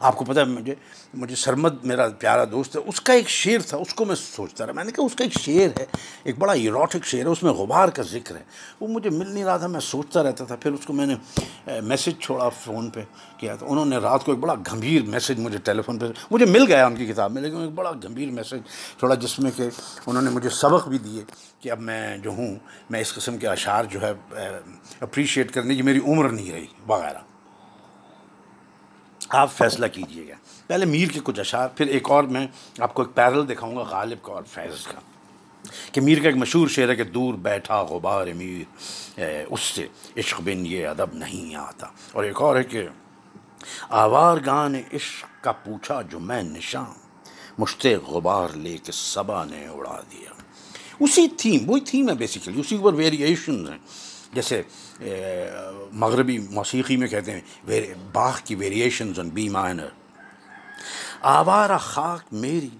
آپ 0.00 0.16
کو 0.16 0.24
پتہ 0.24 0.40
ہے، 0.40 0.44
مجھے 0.44 0.74
مجھے 1.14 1.34
سرمد 1.36 1.84
میرا 1.84 2.08
پیارا 2.18 2.44
دوست 2.52 2.76
ہے، 2.76 2.80
اس 2.86 3.00
کا 3.00 3.12
ایک 3.12 3.28
شعر 3.28 3.66
تھا، 3.68 3.76
اس 3.76 3.94
کو 3.94 4.04
میں 4.04 4.14
سوچتا 4.14 4.66
رہا، 4.66 4.72
میں 4.72 4.84
نے 4.84 4.92
کہا 4.92 5.04
اس 5.04 5.14
کا 5.16 5.24
ایک 5.24 5.38
شعر 5.40 5.78
ہے، 5.78 5.84
ایک 6.24 6.38
بڑا 6.38 6.52
ایروٹک 6.52 7.04
شعر 7.04 7.20
ہے، 7.20 7.30
اس 7.30 7.42
میں 7.42 7.52
غبار 7.52 7.88
کا 7.88 8.02
ذکر 8.10 8.36
ہے، 8.36 8.42
وہ 8.80 8.88
مجھے 8.88 9.10
مل 9.10 9.28
نہیں 9.28 9.44
رہا 9.44 9.56
تھا، 9.56 9.66
میں 9.66 9.80
سوچتا 9.80 10.22
رہتا 10.22 10.44
تھا، 10.44 10.56
پھر 10.56 10.72
اس 10.72 10.86
کو 10.86 10.92
میں 10.92 11.06
نے 11.06 11.14
میسج 11.84 12.20
چھوڑا 12.20 12.48
فون 12.64 12.88
پہ، 12.90 13.02
کیا 13.38 13.54
تو 13.56 13.70
انہوں 13.72 13.86
نے 13.86 13.96
رات 13.96 14.24
کو 14.24 14.32
ایک 14.32 14.40
بڑا 14.40 14.54
گھمبیر 14.66 15.02
میسج 15.10 15.40
مجھے 15.40 15.58
ٹیلی 15.64 15.82
فون 15.82 15.98
پہ، 15.98 16.06
مجھے 16.30 16.46
مل 16.46 16.64
گیا 16.68 16.86
ان 16.86 16.96
کی 16.96 17.06
کتاب 17.06 17.32
میں، 17.32 17.42
لیکن 17.42 17.62
ایک 17.62 17.72
بڑا 17.74 17.92
گھمبیر 17.92 18.30
میسج 18.30 18.68
چھوڑا، 18.98 19.14
جس 19.14 19.38
میں 19.38 19.50
کہ 19.56 19.68
انہوں 20.06 20.22
نے 20.22 20.30
مجھے 20.30 20.50
سبق 20.50 20.88
بھی 20.88 20.98
دیے 20.98 21.22
کہ 21.60 21.70
اب 21.70 21.80
میں 21.80 22.16
جو 22.18 22.30
ہوں، 22.30 22.54
میں 22.90 23.00
اس 23.00 23.12
قسم 23.14 23.38
کے 23.38 23.48
اشعار 23.48 23.84
جو 23.84 24.00
ہے 24.02 24.12
اپریشیٹ 25.00 25.50
کرنے 25.50 25.74
کی 25.74 25.82
میری 25.82 26.00
عمر 26.06 26.28
نہیں 26.28 26.52
رہی، 26.52 26.66
وغیرہ۔ 26.86 27.26
آپ 29.28 29.52
فیصلہ 29.52 29.86
کیجیے 29.86 30.28
گا۔ 30.28 30.34
پہلے 30.66 30.84
میر 30.84 31.08
کے 31.08 31.20
کچھ 31.24 31.40
اشعار، 31.40 31.68
پھر 31.68 31.86
ایک 31.86 32.10
اور 32.10 32.24
میں 32.24 32.46
آپ 32.80 32.94
کو 32.94 33.02
ایک 33.02 33.16
پیرل 33.16 33.48
دکھاؤں 33.48 33.76
گا، 33.76 33.80
غالب 33.80 34.22
کا 34.22 34.32
اور 34.32 34.42
فیض 34.42 34.86
کا۔ 34.86 35.00
کہ 35.92 36.00
میر 36.00 36.22
کا 36.22 36.28
ایک 36.28 36.36
مشہور 36.36 36.68
شعر 36.68 36.88
ہے 36.88 36.96
کہ 36.96 37.04
دور 37.04 37.34
بیٹھا 37.34 37.82
غبار 37.82 38.26
میر 38.26 38.62
اس 39.48 39.60
سے 39.60 39.86
عشق 40.16 40.40
بن 40.40 40.66
یہ 40.66 40.86
ادب 40.86 41.14
نہیں 41.14 41.54
آتا۔ 41.54 41.86
اور 42.12 42.24
ایک 42.24 42.42
اور 42.42 42.56
ہے 42.56 42.64
کہ 42.64 42.88
آوار 43.88 44.36
گان 44.46 44.74
عشق 44.74 45.44
کا 45.44 45.52
پوچھا 45.52 46.02
جو 46.02 46.20
میں 46.20 46.42
نشان، 46.42 46.92
مشت 47.58 47.86
غبار 48.06 48.48
لے 48.56 48.76
کے 48.78 48.92
صبا 48.92 49.44
نے 49.44 49.68
اڑا 49.68 50.00
دیا۔ 50.12 50.30
اسی 51.00 51.28
تھیم، 51.28 51.70
وہی 51.70 51.80
تھیم 51.80 52.08
ہے 52.08 52.14
بیسیکلی 52.14 52.60
اسی 52.60 52.76
اوپر 52.76 52.92
ویریشنز 52.92 53.70
ہیں۔ 53.70 53.78
جیسے 54.32 54.62
مغربی 55.92 56.38
موسیقی 56.38 56.96
میں 56.96 57.08
کہتے 57.08 57.32
ہیں 57.32 57.40
باغ 58.12 58.32
کی 58.44 58.54
ویریشنز 58.54 59.18
آن 59.18 59.28
بی 59.28 59.48
مائنر 59.48 59.88
آوارہ 61.20 61.78
خاک 61.78 62.32
میری 62.32 62.70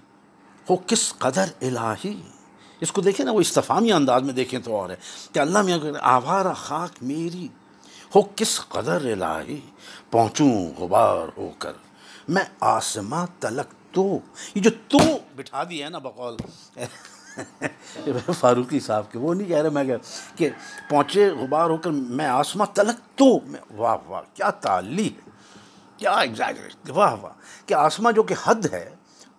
ہو 0.69 0.75
کس 0.87 1.13
قدر 1.17 1.45
الہی؟ 1.61 2.21
اس 2.81 2.91
کو 2.91 3.01
دیکھیں 3.01 3.25
نا، 3.25 3.31
وہ 3.31 3.41
استفامی 3.41 3.91
انداز 3.91 4.21
میں 4.21 4.33
دیکھیں 4.33 4.59
تو 4.59 4.75
اور 4.75 4.89
ہے۔ 4.89 4.95
کہ 5.33 5.39
اللہ 5.39 5.61
میں 5.61 5.77
آوارہ 6.01 6.53
خاک 6.53 6.89
میری 7.01 7.47
ہو 8.15 8.21
کس 8.35 8.61
قدر 8.69 9.21
الہی؟ 9.21 9.59
پہنچوں 10.11 10.81
غبار 10.81 11.27
ہو 11.37 11.51
کر۔ 11.59 11.73
میں 12.27 12.43
آسماں 12.59 13.27
تلک 13.39 13.93
تو، 13.93 14.19
یہ 14.55 14.61
جو 14.61 14.69
تو 14.87 14.97
بٹھا 15.35 15.63
دی 15.69 15.83
ہے 15.83 15.89
نا 15.89 15.97
بقول۔ 15.97 16.37
فاروقی 18.39 18.79
صاحب 18.79 19.11
کے، 19.11 19.19
وہ 19.19 19.33
نہیں 19.33 19.47
کہہ 19.47 19.57
رہے، 19.57 19.69
میں 19.69 19.83
کہ 20.35 20.49
پہنچے، 20.89 21.29
غبار 21.29 21.69
ہو 21.69 21.77
کر 21.77 21.91
میں 21.91 22.25
آسماں 22.25 22.65
تلک 22.73 23.17
تو، 23.17 23.39
میں، 23.45 23.59
واہ 23.75 23.97
واہ، 24.07 24.21
کیا 24.33 24.49
تعلی 24.49 25.07
ہے، 25.07 25.29
کیا 25.97 26.11
ایگزیکٹ 26.11 26.89
واہ 26.89 27.15
واہ، 27.21 27.33
کہ 27.65 27.73
آسماں 27.73 28.11
جو 28.11 28.23
کہ 28.23 28.35
حد 28.43 28.65
ہے، 28.73 28.89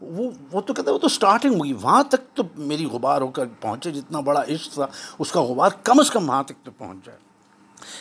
وہ 0.00 0.30
وہ 0.52 0.60
تو 0.60 0.74
کہتے 0.74 0.86
ہیں، 0.86 0.94
وہ 0.94 0.98
تو 0.98 1.08
سٹارٹنگ 1.08 1.54
ہوگی 1.54 1.72
وہاں 1.72 2.02
تک 2.02 2.36
تو 2.36 2.42
میری 2.56 2.84
غبار 2.84 3.20
ہو 3.20 3.28
کر 3.28 3.44
پہنچے، 3.60 3.90
جتنا 3.90 4.20
بڑا 4.20 4.42
عشق 4.42 4.74
تھا، 4.74 4.86
اس 5.18 5.32
کا 5.32 5.42
غبار 5.42 5.70
کم 5.82 6.00
از 6.00 6.10
کم 6.10 6.28
وہاں 6.28 6.42
تک 6.42 6.64
تو 6.64 6.70
پہنچ 6.78 7.06
جائے۔ 7.06 7.18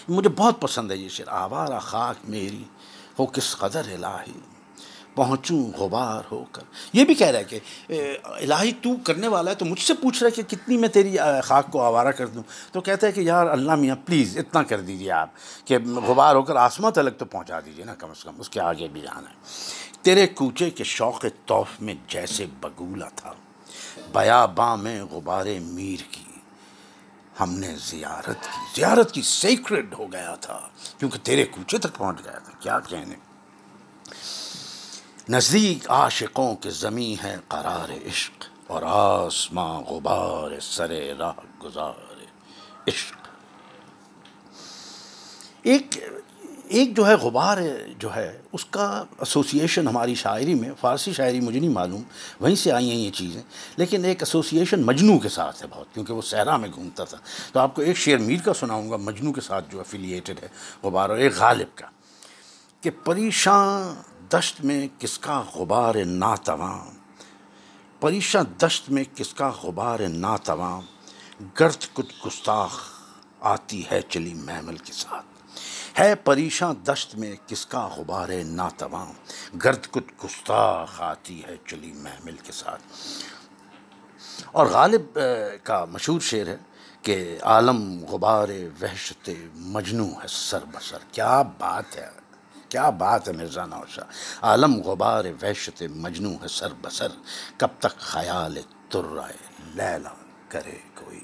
مجھے 0.09 0.29
بہت 0.29 0.61
پسند 0.61 0.91
ہے 0.91 0.97
یہ 0.97 1.09
شعر، 1.09 1.27
آوارہ 1.27 1.79
خاک 1.79 2.29
میری، 2.29 2.63
ہو 3.19 3.25
کس 3.25 3.55
قدر 3.57 3.81
الہی۔ 3.93 4.39
پہنچوں، 5.19 5.63
غبار 5.77 6.21
ہو 6.31 6.43
کر۔ 6.51 6.63
یہ 6.93 7.05
بھی 7.05 7.13
کہہ 7.13 7.27
رہا 7.27 7.39
ہے 7.39 7.43
کہ 7.43 7.59
الہی 8.23 8.71
تو 8.81 8.89
کرنے 9.03 9.27
والا 9.27 9.51
ہے 9.51 9.55
تو 9.55 9.65
مجھ 9.65 9.81
سے 9.81 9.93
پوچھ 9.93 10.23
رہا 10.23 10.27
ہے 10.27 10.41
کہ 10.41 10.55
کتنی 10.55 10.77
میں 10.77 10.89
تیری 10.89 11.17
خاک 11.43 11.71
کو 11.71 11.81
آوارہ 11.81 12.11
کر 12.11 12.27
دوں۔ 12.27 12.43
تو 12.71 12.81
کہتا 12.81 13.07
ہے 13.07 13.11
کہ، 13.11 13.21
یار 13.21 13.45
اللہ 13.47 13.75
میاں 13.75 13.95
پلیز 14.05 14.37
اتنا 14.37 14.63
کر 14.63 14.81
دیجیے 14.81 15.11
آپ 15.11 15.29
کہ 15.65 15.77
غبار 16.07 16.35
ہو 16.35 16.41
کر 16.41 16.55
آسماں 16.55 16.91
تلک 16.91 17.17
تو 17.17 17.25
پہنچا 17.25 17.59
دیجیے 17.59 17.85
نا 17.85 17.95
کم 17.95 18.09
از 18.09 18.23
کم، 18.23 18.39
اس 18.39 18.49
کے 18.49 18.59
آگے 18.61 18.87
بھی 18.87 19.01
جانا 19.01 19.29
ہے۔ 19.29 19.35
تیرے 20.01 20.27
کوچے 20.27 20.69
کے 20.69 20.83
شوق 20.83 21.25
توف 21.45 21.67
میں 21.81 21.95
جیسے 22.07 22.45
بگولا 22.59 23.09
تھا، 23.15 23.33
بیا 24.13 24.45
باں 24.45 24.75
میں 24.77 25.03
غبار 25.03 25.45
میر 25.61 26.01
کی۔ 26.11 26.23
ہم 27.39 27.53
نے 27.59 27.75
زیارت 27.81 28.43
کی۔ 28.43 28.59
زیارت 28.75 29.11
کی 29.11 29.21
سیکرڈ 29.21 29.93
ہو 29.99 30.11
گیا 30.11 30.35
تھا، 30.35 30.59
کیونکہ 30.97 31.19
تیرے 31.23 31.45
کوچے 31.45 31.77
تک 31.77 31.95
پہنچ 31.97 32.17
گیا 32.25 32.37
تھا۔ 32.39 32.51
کیا 32.59 32.79
کہنے؟ 32.79 33.15
نزدیک 35.27 35.89
عاشقوں 35.89 36.55
کے 36.55 36.69
زمیں 36.69 37.23
ہے 37.23 37.35
قرار 37.47 37.91
عشق 38.07 38.43
اور 38.67 38.83
آسماں 38.85 39.81
غبار 39.81 40.59
سر 40.59 40.91
راہ 41.19 41.39
گزار 41.63 42.23
عشق۔ 42.87 43.27
ایک 45.61 45.97
ایک 46.67 46.95
جو 46.97 47.07
ہے 47.07 47.13
غبار 47.13 47.57
جو 47.97 48.15
ہے، 48.15 48.41
اس 48.51 48.65
کا 48.65 49.03
اسوسییشن 49.19 49.87
ہماری 49.87 50.15
شاعری 50.15 50.53
میں، 50.53 50.69
فارسی 50.79 51.13
شاعری 51.13 51.39
مجھے 51.39 51.59
نہیں 51.59 51.69
معلوم، 51.69 52.01
وہیں 52.39 52.55
سے 52.55 52.71
آئی 52.71 52.89
ہیں 52.89 52.97
یہ 52.97 53.11
چیزیں، 53.11 53.41
لیکن 53.77 54.05
ایک 54.05 54.21
اسوسییشن 54.21 54.81
مجنو 54.81 55.17
کے 55.19 55.29
ساتھ 55.29 55.63
ہے 55.63 55.67
بہت، 55.69 55.93
کیونکہ 55.93 56.13
وہ 56.13 56.21
صحرا 56.21 56.57
میں 56.57 56.69
گھومتا 56.75 57.03
تھا۔ 57.03 57.17
تو 57.53 57.59
آپ 57.59 57.75
کو 57.75 57.81
ایک 57.81 57.97
شعر 57.97 58.17
میر 58.17 58.41
کا 58.45 58.53
سناؤں 58.53 58.89
گا، 58.91 58.97
مجنو 58.97 59.33
کے 59.33 59.41
ساتھ 59.41 59.71
جو 59.71 59.79
افیلیٹڈ 59.79 60.43
ہے 60.43 60.47
غبار، 60.83 61.09
اور 61.09 61.17
ایک 61.17 61.33
غالب 61.35 61.77
کا، 61.77 61.87
کہ 62.81 62.89
پریشان 63.03 63.93
دشت 64.33 64.61
میں 64.61 64.87
کس 64.99 65.19
کا 65.19 65.43
غبار 65.55 65.95
ناتواں؟ 66.05 66.85
پریشاں 67.99 68.43
دشت 68.43 68.89
میں 68.89 69.03
کس 69.15 69.33
کا 69.33 69.51
غبار 69.63 69.99
ناتواں؟ 69.99 70.81
گرد 71.59 71.85
کچھ 71.93 72.27
گستاخ 72.27 72.89
آتی 73.39 73.83
ہے 73.91 74.01
چلی 74.01 74.33
محمل 74.33 74.77
کے 74.77 74.93
ساتھ۔ 74.93 75.25
ہے 75.99 76.15
پریشاں 76.15 76.73
دشت 76.73 77.15
میں 77.15 77.35
کس 77.47 77.65
کا 77.65 77.87
غبار 77.87 78.29
ناتواں؟ 78.45 79.05
گرد 79.63 79.87
کت 79.91 80.25
گستاخ 80.25 81.01
آتی 81.01 81.43
ہے 81.43 81.55
چلی 81.67 81.91
محمل 81.91 82.35
کے 82.43 82.51
ساتھ۔ 82.51 82.81
اور 84.45 84.65
غالب 84.65 85.19
کا 85.63 85.85
مشہور 85.85 86.19
شعر 86.19 86.47
ہے 86.47 86.57
کہ 87.01 87.37
عالم 87.41 88.05
غبار 88.09 88.49
وحشت 88.81 89.29
مجنو 89.53 90.07
ہے، 90.07 90.27
سر 90.27 90.65
بسر 90.65 90.97
کیا 91.11 91.41
بات 91.41 91.95
ہے؟ 91.95 92.28
کیا 92.69 92.89
بات 92.89 93.27
ہے 93.27 93.33
مرزا 93.33 93.65
نوشا؟ 93.65 94.01
عالم 94.41 94.81
غبار 94.81 95.25
وحشت 95.41 95.83
مجنو 95.95 96.29
ہے 96.29 96.47
سر 96.47 96.73
بسر، 96.81 97.07
کب 97.57 97.67
تک 97.79 97.97
خیال 97.97 98.57
ترائے 98.89 99.35
لیلا 99.75 100.09
کرے 100.47 100.77
کوئی؟ 100.93 101.19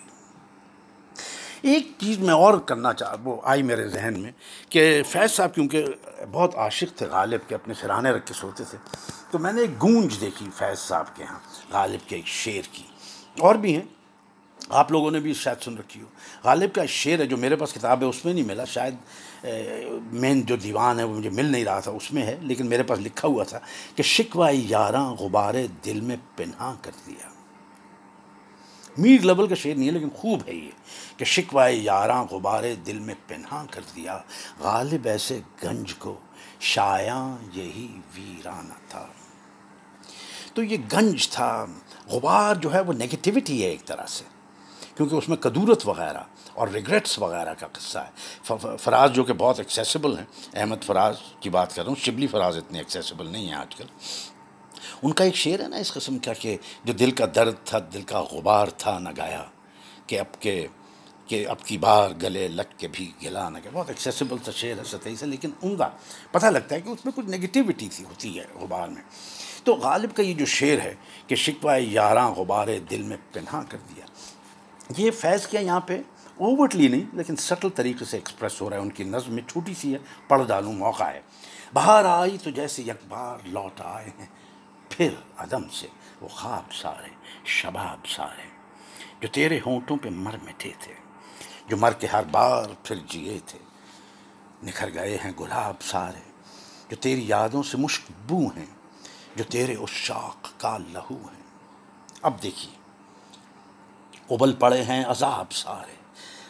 ایک 1.62 1.92
چیز 2.00 2.20
میں 2.20 2.34
اور 2.34 2.58
کرنا 2.58 2.94
چاہ، 2.94 3.16
وہ 3.24 3.42
آئی 3.44 3.64
میرے 3.64 3.88
ذہن 3.88 4.14
میں 4.18 4.32
کہ 4.70 5.04
فیض 5.08 5.32
صاحب، 5.32 5.56
کیونکہ 5.56 5.86
بہت 6.32 6.56
عاشق 6.56 6.98
تھے 6.98 7.06
غالب 7.06 7.50
کے، 7.50 7.56
اپنے 7.56 7.74
سرانے 7.74 8.12
رکھ 8.12 8.28
کے 8.28 8.34
سوتے 8.34 8.64
تھے، 8.70 8.78
تو 9.32 9.40
میں 9.40 9.54
نے 9.54 9.62
ایک 9.62 9.82
گونج 9.82 10.22
دیکھی 10.22 10.50
فیض 10.58 10.80
صاحب 10.80 11.06
کے 11.16 11.24
ہاں 11.24 11.40
غالب 11.74 12.10
کے 12.10 12.16
ایک 12.16 12.28
شعر 12.28 12.68
کی۔ 12.72 12.84
اور 13.40 13.56
بھی 13.56 13.76
ہیں۔ 13.76 13.95
آپ 14.70 14.92
لوگوں 14.92 15.12
نے 15.12 15.20
بھی 15.20 15.34
شاید 15.34 15.64
سن 15.64 15.78
رکھی 15.78 16.02
ہو۔ 16.02 16.06
غالب 16.44 16.76
کا 16.76 16.86
شعر 16.86 17.20
ہے 17.20 17.26
جو 17.26 17.38
میرے 17.38 17.56
پاس 17.56 17.74
کتاب 17.74 18.02
ہے، 18.02 18.06
اس 18.06 18.26
میں 18.26 18.34
نہیں 18.34 18.46
ملا، 18.46 18.66
شاید 18.66 18.96
مین 20.12 20.42
جو 20.42 20.56
دیوان 20.56 21.00
ہے 21.00 21.04
وہ 21.04 21.16
مجھے 21.16 21.30
مل 21.30 21.46
نہیں 21.46 21.66
رہا 21.66 21.80
تھا، 21.80 21.92
اس 21.92 22.14
میں 22.14 22.24
ہے، 22.24 22.38
لیکن 22.42 22.68
میرے 22.68 22.84
پاس 22.84 23.00
لکھا 23.00 23.28
ہوا 23.28 23.44
تھا 23.44 23.60
کہ 23.96 24.04
شکوائی 24.04 24.66
یاراں 24.70 25.12
غبارے 25.12 25.68
دل 25.86 26.02
میں 26.02 26.16
پنہا 26.36 26.76
کر 26.82 26.92
دیا۔ 27.08 27.30
میر 28.98 29.22
لیول 29.22 29.48
کا 29.48 29.56
شعر 29.56 29.76
نہیں 29.76 29.88
ہے، 29.88 29.94
لیکن 29.94 30.10
خوب 30.10 30.40
ہے 30.48 30.54
یہ 30.54 30.72
کہ 31.18 31.26
شکوائے 31.26 31.76
یاراں 31.76 32.24
غبارے 32.32 32.76
دل 32.76 33.00
میں 33.00 33.16
پنہا 33.28 33.66
کر 33.72 33.82
دیا۔ 33.96 34.20
غالب 34.60 35.06
ایسے 35.06 35.40
گنج 35.64 35.96
کو 35.96 36.20
شایاں 36.60 37.38
یہی 37.54 38.00
ویرانہ 38.16 38.74
تھا۔ 38.90 39.08
تو 40.54 40.64
یہ 40.64 40.78
گنج 40.94 41.30
تھا، 41.30 41.66
غبار 42.08 42.56
جو 42.56 42.74
ہے 42.74 42.80
وہ 42.80 42.94
نگیٹیوٹی 42.94 43.64
ہے 43.64 43.70
ایک 43.70 43.86
طرح 43.86 44.06
سے۔ 44.06 44.35
کیونکہ 44.96 45.16
اس 45.16 45.30
میں 45.30 45.38
قدورت 45.38 45.88
وغیرہ 45.88 46.24
اور 46.54 46.68
ریگریٹس 46.68 47.20
وغیرہ 47.20 47.54
کا 47.54 47.68
قصہ 47.74 48.00
ہے۔ 48.00 48.56
فراز 48.80 49.12
جو 49.12 49.24
کہ 49.24 49.34
بہت 49.34 49.60
ایکسیسیبل 49.60 50.18
ہیں، 50.18 50.26
احمد 50.54 50.84
فراز 50.84 51.16
کی 51.40 51.50
بات 51.50 51.76
کر 51.76 51.84
رہا 51.84 51.90
ہوں، 51.90 52.04
شبلی 52.04 52.28
فراز 52.28 52.58
اتنے 52.58 52.78
ایکسیسیبل 52.78 53.28
نہیں 53.28 53.46
ہیں 53.46 53.54
آج 53.54 53.76
کل۔ 53.76 53.86
ان 55.04 55.14
کا 55.14 55.24
ایک 55.24 55.36
شعر 55.36 55.60
ہے 55.60 55.68
نا 55.68 55.78
اس 55.78 55.94
قسم 55.94 56.18
کا 56.18 56.34
کہ 56.34 56.58
جو 56.84 56.94
دل 56.94 57.12
کا 57.12 57.26
درد 57.36 57.56
تھا، 57.66 57.80
دل 57.94 58.02
کا 58.02 58.22
غبار 58.22 58.68
تھا، 58.68 58.98
نہ 59.00 59.10
گایا 59.18 59.44
کہ 60.08 60.20
اب 60.20 60.42
کے 60.42 60.68
کہ 61.28 61.48
اب 61.48 61.64
کی 61.64 61.78
بار 61.78 62.10
گلے 62.22 62.48
لٹ 62.48 62.80
کے 62.80 62.88
بھی 62.92 63.12
گلا 63.24 63.50
نہ 63.50 63.58
گیا۔ 63.58 63.72
بہت 63.74 63.90
ایکسیسیبل 63.90 64.38
سا 64.46 64.52
شعر 64.52 64.78
ہے 64.78 64.84
سطحی 64.84 65.16
سے، 65.16 65.26
لیکن 65.26 65.52
عمدہ 65.64 65.90
پتہ 66.32 66.46
لگتا 66.46 66.76
ہے 66.76 66.82
کہ 66.82 66.90
اس 66.90 67.06
میں 67.06 67.14
کچھ 67.16 67.26
نگیٹیوٹی 67.26 67.88
تھی، 67.90 68.04
ہوتی 68.06 68.40
ہے 68.40 68.44
غبار 68.54 68.88
میں۔ 68.88 69.02
تو 69.64 69.76
غالب 69.76 70.16
کا 70.16 70.24
یہ 70.24 70.34
جو 70.34 70.46
شعر 70.46 70.80
ہے 70.80 70.94
کہ 71.28 71.36
شکوہ 71.36 71.80
یاراں 71.80 72.30
غبار 72.32 72.68
دل 72.90 73.02
میں 73.02 73.18
پنہا 73.32 73.64
کر 73.70 73.78
دیا۔ 73.90 74.06
یہ 74.98 75.12
فیض 75.12 75.48
کیا 75.48 75.60
یہاں 75.60 75.80
پہ؟ 75.80 75.98
اوورٹلی 76.38 76.88
نہیں، 76.88 77.02
لیکن 77.14 77.36
سٹل 77.36 77.70
طریقے 77.70 78.06
سے 78.06 78.18
ایکسپریس 78.18 78.62
ہو 78.62 78.70
رہا 78.70 78.78
ہے، 78.78 78.82
ان 78.82 78.90
کی 78.90 79.04
نظم 79.04 79.34
میں 79.34 79.44
چھوٹی 79.50 79.74
سی 79.74 79.94
ہے، 79.94 80.00
پڑھ 80.28 80.48
ڈالوں 80.48 80.74
موقع 80.74 81.04
ہے۔ 81.04 81.22
باہر 81.74 82.06
آئی 82.06 82.38
تو 82.44 82.50
جیسے 82.50 82.82
یک 82.82 83.06
بار 83.08 83.38
لوٹ 83.46 83.82
آئے 83.82 84.10
ہیں۔ 84.20 84.26
پھر 84.90 85.10
عدم 85.38 85.70
سے 85.70 85.88
وہ 86.22 86.28
خواب 86.28 86.74
سارے، 86.74 87.10
شباب 87.46 88.08
سارے۔ 88.08 88.48
جو 89.20 89.28
تیرے 89.28 89.60
ہونٹوں 89.66 89.98
پہ 89.98 90.10
مر 90.10 90.36
مٹے 90.44 90.70
تھے، 90.80 90.94
جو 91.68 91.78
مر 91.78 91.92
کے 91.92 92.08
ہر 92.08 92.24
بار 92.32 92.66
پھر 92.84 92.96
جیے 92.96 93.40
تھے۔ 93.46 93.60
نکھر 94.64 94.94
گئے 94.94 95.18
ہیں 95.24 95.32
گلاب 95.40 95.82
سارے۔ 95.82 96.32
جو 96.90 96.96
تیری 96.96 97.28
یادوں 97.28 97.64
سے 97.64 97.78
مشک 97.78 98.12
بو 98.28 98.48
ہیں، 98.48 98.66
جو 99.36 99.44
تیرے 99.44 99.76
اس 99.76 99.90
شاخ 99.90 100.36
کا 100.58 100.78
لہو 100.78 101.16
ہیں۔ 101.16 101.44
اب 102.22 102.44
دیکھیے 102.44 102.75
ابل 104.30 104.54
پڑے 104.54 104.84
ہیں 104.84 105.06
عذاب 105.06 105.52
سارے۔ 105.52 105.96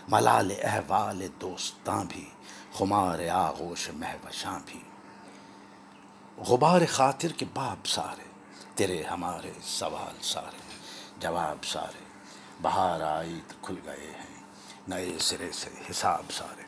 ملال 0.07 0.51
احوال 0.63 1.27
دوستاں 1.41 2.03
بھی، 2.09 2.29
خمار 2.73 3.19
آغوش 3.27 3.89
مہوشاں 3.89 4.59
بھی۔ 4.65 4.79
غبار 6.37 6.81
خاطر 6.89 7.27
کے 7.27 7.45
باب 7.53 7.87
سارے، 7.87 8.27
تیرے 8.75 9.03
ہمارے 9.03 9.51
سوال 9.61 10.21
سارے۔ 10.21 10.61
جواب 11.19 11.65
سارے، 11.65 12.03
بہار 12.61 13.01
آئی 13.01 13.39
تو 13.47 13.55
کھل 13.61 13.75
گئے 13.85 14.11
ہیں، 14.19 14.43
نئے 14.87 15.19
سرے 15.19 15.51
سے 15.51 15.69
حساب 15.91 16.31
سارے۔ 16.31 16.63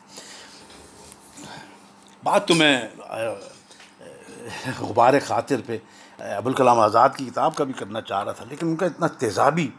بات 2.22 2.48
تو 2.48 2.54
میں، 2.54 2.88
غبار 4.78 5.14
خاطر 5.26 5.60
پہ، 5.66 5.78
ابوالکلام 6.18 6.80
آزاد 6.80 7.08
کی 7.16 7.24
کتاب 7.24 7.56
کا 7.56 7.64
بھی 7.64 7.72
کرنا 7.72 8.00
چاہ 8.00 8.22
رہا 8.22 8.32
تھا، 8.32 8.44
لیکن 8.48 8.66
ان 8.66 8.76
کا 8.76 8.86
اتنا 8.86 9.06
تیزابی 9.06 9.70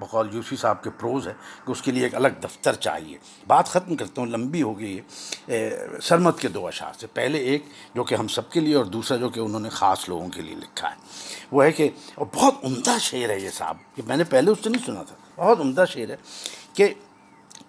بقول 0.00 0.34
یوسی 0.34 0.56
صاحب 0.56 0.82
کے 0.82 0.90
پروز 0.90 1.28
ہے 1.28 1.32
کہ 1.66 1.72
اس 1.72 1.82
کے 1.82 1.92
لیے 1.92 2.02
ایک 2.04 2.14
الگ 2.14 2.28
دفتر 2.28 2.74
چاہیے۔ 2.74 3.18
بات 3.46 3.66
ختم 3.66 3.96
کرتا 3.96 4.20
ہوں، 4.20 4.28
لمبی 4.28 4.62
ہو 4.62 4.78
گئی 4.78 5.00
ہے۔ 5.48 5.86
سرمت 6.02 6.40
کے 6.40 6.48
دو 6.48 6.66
اشعار 6.66 6.92
سے۔ 6.92 7.06
پہلے 7.06 7.38
ایک 7.38 7.64
جو 7.94 8.04
کہ 8.04 8.14
ہم 8.14 8.28
سب 8.28 8.50
کے 8.50 8.60
لیے 8.60 8.74
اور 8.74 8.84
دوسرا 8.84 9.16
جو 9.16 9.28
کہ 9.28 9.40
انہوں 9.40 9.60
نے 9.60 9.68
خاص 9.68 10.08
لوگوں 10.08 10.28
کے 10.28 10.42
لیے 10.42 10.54
لکھا 10.54 10.90
ہے۔ 10.90 10.94
وہ 11.52 11.64
ہے 11.64 11.72
کہ، 11.72 11.90
اور 12.14 12.26
بہت 12.34 12.54
عمدہ 12.64 12.96
شعر 13.00 13.28
ہے 13.28 13.40
یہ 13.40 13.50
صاحب، 13.50 13.76
کہ 13.94 14.02
میں 14.06 14.16
نے 14.16 14.24
پہلے 14.24 14.50
اس 14.50 14.58
سے 14.64 14.70
نہیں 14.70 14.86
سنا 14.86 15.02
تھا۔ 15.02 15.16
بہت 15.36 15.60
عمدہ 15.60 15.84
شعر 15.88 16.10
ہے 16.10 16.16
کہ 16.74 16.94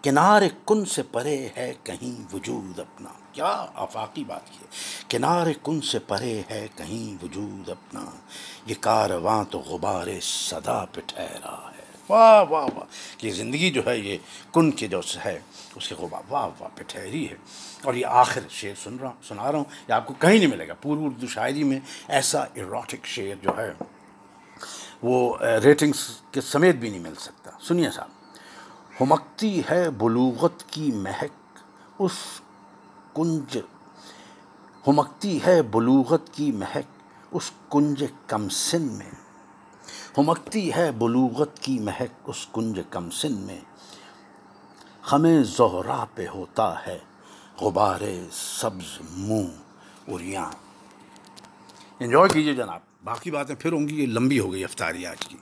کنار 0.01 0.41
کن 0.65 0.85
سے 0.85 1.03
پرے 1.03 1.47
ہے 1.57 1.73
کہیں 1.83 2.35
وجود 2.35 2.79
اپنا۔ 2.79 3.09
کیا 3.31 3.65
آفاقی 3.75 4.23
بات 4.23 4.49
کی 4.49 4.57
ہے۔ 4.61 4.67
کنار 5.09 5.47
کن 5.63 5.81
سے 5.81 5.99
پرے 5.99 6.41
ہے 6.51 6.67
کہیں 6.75 7.23
وجود 7.23 7.69
اپنا۔ 7.69 8.05
یہ 8.65 8.75
کارواں 8.79 9.43
تو 9.49 9.59
غبار 9.59 10.07
صدا 10.21 10.85
پہ 10.93 11.01
ٹھہرا 11.07 11.71
ہے۔ 11.71 11.80
واہ 12.11 12.43
واہ 12.49 12.65
واہ۔ 12.75 12.85
کہ 13.17 13.31
زندگی 13.31 13.71
جو 13.71 13.81
ہے، 13.85 13.97
یہ 13.97 14.17
کن 14.53 14.71
کے 14.71 14.87
جو 14.87 15.01
ہے، 15.25 15.39
اس 15.75 15.89
کے 15.89 15.95
غبار، 15.95 16.21
واہ 16.29 16.49
واہ، 16.59 16.69
پہ 16.75 16.83
ٹھہری 16.87 17.29
ہے۔ 17.29 17.35
اور 17.83 17.93
یہ 17.93 18.05
آخر 18.05 18.41
شعر 18.49 18.83
سن 18.83 18.97
رہا 18.97 19.07
ہوں 19.07 19.23
سنا 19.23 19.51
رہا 19.51 19.57
ہوں۔ 19.57 19.65
یہ 19.87 19.93
آپ 19.93 20.07
کو 20.07 20.13
کہیں 20.13 20.37
نہیں 20.37 20.47
ملے 20.47 20.67
گا۔ 20.67 20.73
پوری 20.73 21.05
اردو 21.05 21.27
شاعری 21.27 21.63
میں 21.63 21.79
ایسا 22.07 22.43
ایروٹک 22.53 23.05
شعر 23.05 23.43
جو 23.43 23.51
ہے، 23.57 23.73
وہ 25.01 25.37
ریٹنگز 25.63 26.09
کے 26.31 26.41
سمیت 26.41 26.75
بھی 26.75 26.89
نہیں 26.89 26.99
مل 26.99 27.15
سکتا۔ 27.15 27.51
سنیے 27.61 27.91
صاحب۔ 27.91 28.09
ہمکتی 29.01 29.61
ہے 29.71 29.89
بلوغت 29.89 30.63
کی 30.71 30.91
مہک، 30.91 31.59
اس 31.99 32.11
کنج، 33.13 33.57
ہمکتی 34.87 35.39
ہے 35.45 35.61
بلوغت 35.61 36.33
کی 36.33 36.51
مہک، 36.51 36.99
اس 37.31 37.51
کنج 37.69 38.03
کم 38.27 38.49
سن 38.49 38.81
میں۔ 38.81 39.30
ہمکتی 40.17 40.73
ہے 40.73 40.91
بلوغت 40.91 41.59
کی 41.59 41.79
مہک 41.79 42.29
اس 42.29 42.47
کنج 42.53 42.79
کم 42.89 43.09
سن 43.09 43.33
میں۔ 43.33 43.59
ہمیں 45.11 45.43
زہرا 45.43 46.05
پہ 46.15 46.27
ہوتا 46.27 46.85
ہے 46.87 46.99
غبار 47.61 48.01
سبز 48.31 49.01
منہ 49.17 49.51
اریاں 50.07 50.51
انجوائے 51.99 52.29
کیجیے 52.33 52.53
جناب۔ 52.53 52.79
باقی 53.03 53.31
باتیں 53.31 53.55
پھر 53.55 53.71
ہوں 53.71 53.87
گی، 53.87 54.01
یہ 54.01 54.07
لمبی 54.07 54.39
ہو 54.39 54.53
گئی 54.53 54.63
افطاری 54.63 55.05
آج 55.05 55.27
کی۔ 55.27 55.37